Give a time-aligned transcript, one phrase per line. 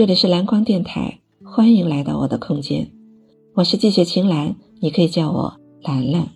[0.00, 2.90] 这里是蓝光电台，欢迎来到我的空间。
[3.52, 6.26] 我是季雪晴岚，你可以叫我兰兰。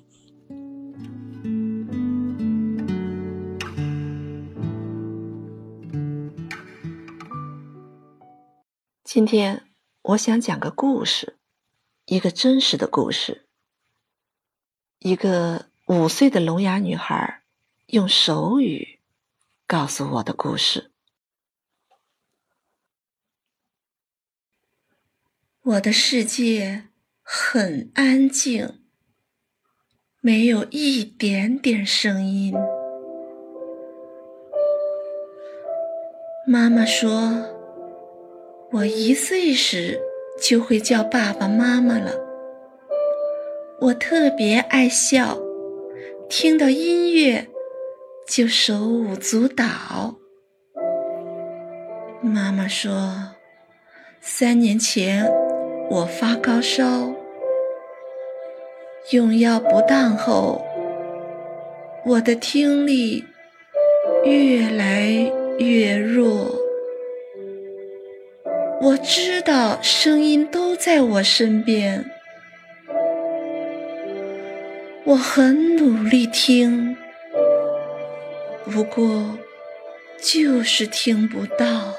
[9.03, 9.63] 今天
[10.03, 11.39] 我想讲个故事，
[12.05, 13.47] 一个真实的故事。
[14.99, 17.41] 一个五岁的聋哑女孩
[17.87, 19.01] 用手语
[19.67, 20.91] 告诉我的故事。
[25.67, 26.83] 我的世界
[27.23, 28.81] 很安静，
[30.21, 32.53] 没有一点点声音。
[36.47, 37.47] 妈妈说，
[38.73, 39.99] 我一岁时
[40.39, 42.13] 就会叫爸爸妈妈了。
[43.81, 45.39] 我特别爱笑，
[46.29, 47.49] 听到音乐
[48.29, 50.17] 就手舞足蹈。
[52.21, 53.31] 妈妈说，
[54.21, 55.44] 三年前。
[55.91, 57.15] 我发高烧，
[59.11, 60.65] 用药不当后，
[62.05, 63.25] 我的听力
[64.25, 66.55] 越来越弱。
[68.81, 72.05] 我知道声音都在我身边，
[75.05, 76.97] 我很努力听，
[78.65, 79.39] 不过
[80.19, 81.95] 就是听不到。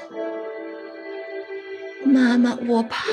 [2.04, 3.06] 妈妈，我怕。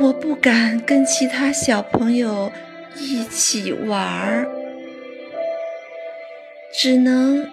[0.00, 2.50] 我不敢跟其他小朋友
[2.96, 4.48] 一起玩儿，
[6.72, 7.50] 只能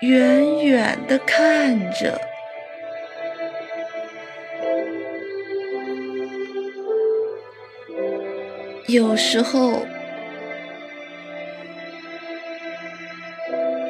[0.00, 2.20] 远远的看着。
[8.86, 9.86] 有时候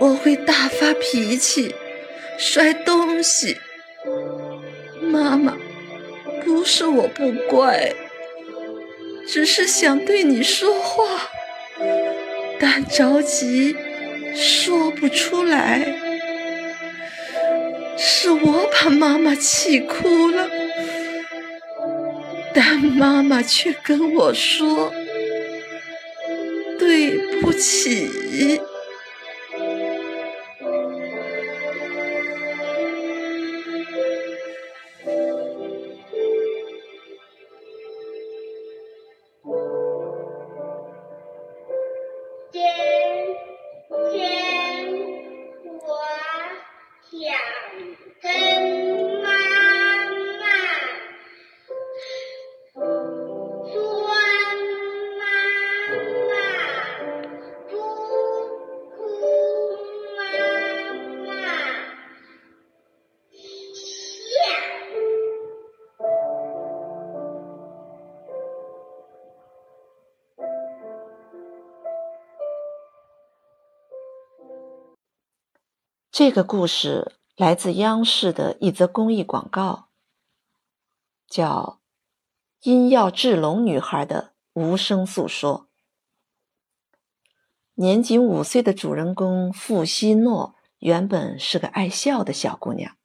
[0.00, 1.74] 我会大发脾气，
[2.38, 3.58] 摔东西。
[5.00, 5.56] 妈妈。
[6.44, 7.92] 不是我不乖，
[9.26, 11.30] 只是想对你说话，
[12.60, 13.74] 但着急
[14.34, 16.00] 说不出来。
[17.96, 20.48] 是我把妈妈气哭了，
[22.52, 24.92] 但妈妈却跟我说
[26.78, 28.60] 对不起。
[76.16, 79.88] 这个故事来自央视的一则公益广告，
[81.26, 81.80] 叫
[82.70, 85.66] 《因药治聋女孩的无声诉说》。
[87.74, 92.96] 年仅五岁的主人公付希诺原本是个爱笑的小姑娘，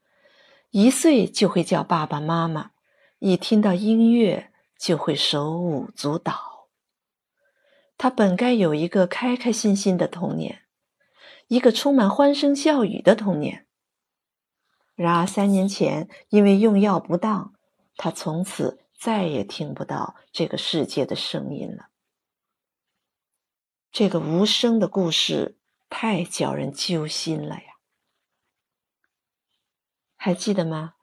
[0.70, 2.70] 一岁就会叫爸爸妈妈，
[3.18, 6.68] 一听到音乐就会手舞足蹈。
[7.98, 10.62] 她本该有一个开开心心的童年。
[11.50, 13.66] 一个充满欢声笑语的童年。
[14.94, 17.54] 然而，三年前因为用药不当，
[17.98, 21.90] 他从此再也听不到这个世界的声音了。
[23.92, 25.58] 这个无声的故事
[25.90, 27.80] 太叫人揪心了呀！
[30.16, 30.94] 还记得吗？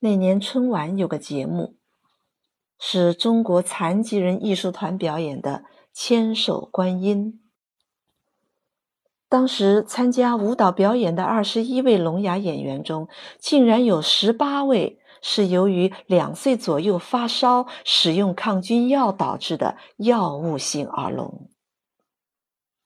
[0.00, 1.78] 那年春晚有个节目，
[2.78, 5.64] 是中国残疾人艺术团表演的
[5.94, 7.39] 《千手观音》。
[9.30, 21.48] 当时参加舞蹈表演的二十一位聋哑演员中，竟然有十八位是由于两岁左右发烧、使用抗菌药导致的药物性耳聋，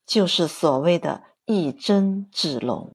[0.05, 2.93] 就是所谓的一针治聋。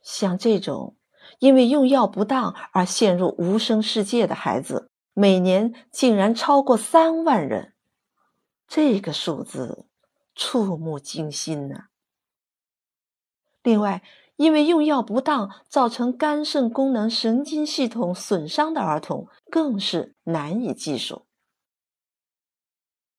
[0.00, 0.96] 像这种
[1.38, 7.74] 因为用药不当而陷入无声世界的孩子，每年竟然超过三万人，
[8.66, 9.84] 这个数字。
[10.36, 11.86] 触目惊心呐！
[13.62, 14.04] 另外，
[14.36, 21.26] 因为用药不当造成肝肾功能、神经系统损伤的儿童更是难以计数。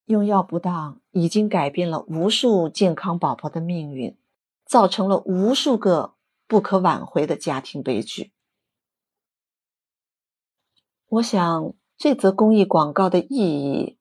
[0.05, 4.17] 用药不当已经改变了无数健康宝宝的命运，
[4.63, 6.13] 造成了无数个
[6.47, 8.31] 不可挽回的家庭悲剧。
[11.09, 13.96] 我想，这则公益广告的意义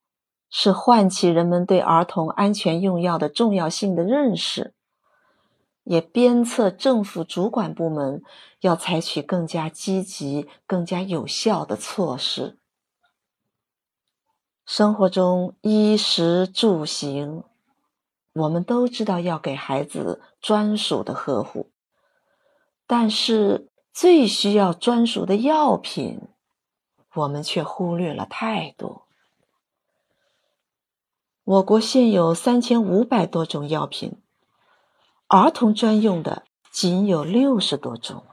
[0.58, 4.72] 是唤起人们对儿童安全用药的重要性的认识，
[5.84, 8.22] 也鞭策政府主管部门
[8.60, 12.56] 要采取更加积极、更加有效的措施。
[14.64, 17.44] 生活中衣食住行，
[18.32, 21.68] 我们都知道要给孩子专属的呵护，
[22.86, 26.22] 但是最需要专属的药品。
[27.12, 29.05] 我们却忽略了太多。
[31.46, 34.20] 我国现有三千五百多种药品，
[35.28, 38.26] 儿童专用的仅有六十多种。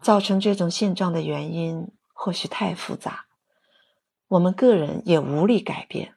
[0.00, 3.26] 造成这种现状的原因或许太复杂，
[4.28, 6.14] 我们个人也无力改变。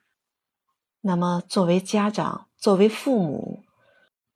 [1.02, 3.66] 那么，作为家长，作为父母，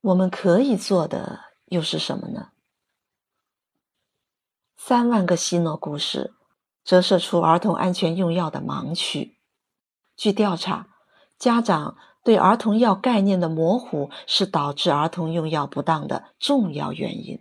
[0.02, 2.50] 我们可以做的又是什么呢？
[4.76, 6.34] 三万个希诺故事，
[6.84, 9.35] 折射出儿童安全用药的盲区。
[10.16, 10.88] 据调查，
[11.38, 17.40] 家长对儿童药概念的模糊是导致儿童用药不当的重要原因。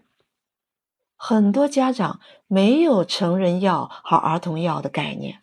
[1.15, 5.39] 很多家长没有成人药和儿童药的概念，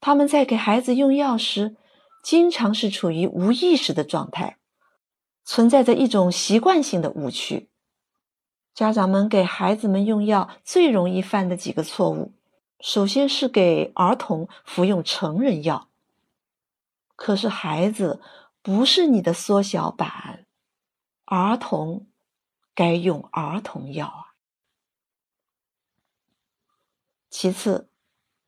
[0.00, 1.76] 他们在给孩子用药时，
[2.22, 4.58] 经常是处于无意识的状态，
[5.44, 7.68] 存在着一种习惯性的误区。
[8.72, 12.32] 家长们给孩子们用药最容易犯的几个错误，
[12.80, 15.88] 首先是给儿童服用成人药。
[17.16, 18.20] 可是孩子
[18.62, 20.46] 不是你的缩小版，
[21.24, 22.10] 儿童
[22.74, 24.34] 该用儿童药啊。
[27.30, 27.90] 其次，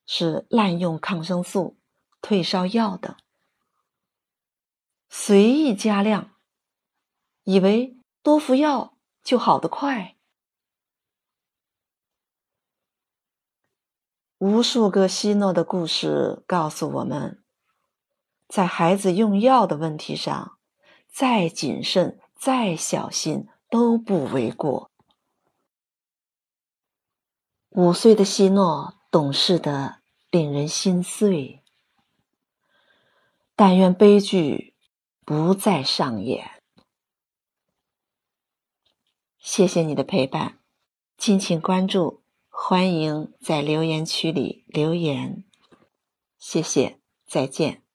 [0.06, 1.76] 是滥用抗生素、
[2.20, 3.16] 退烧药等，
[5.08, 6.36] 随意加量，
[7.42, 10.16] 以为多服药就好得快。
[14.38, 17.42] 无数个希诺的故事告诉我们，
[18.48, 20.58] 在孩子用药的问题上，
[21.08, 24.90] 再谨慎、再小心都不为过。
[27.70, 30.00] 五岁的希诺懂事的
[30.30, 31.62] 令人心碎，
[33.54, 34.74] 但愿悲剧
[35.24, 36.62] 不再上演。
[39.38, 40.58] 谢谢你的陪伴，
[41.16, 42.22] 敬请关注。
[42.48, 45.44] 欢迎在留言区里留言，
[46.38, 47.85] 谢谢，再见。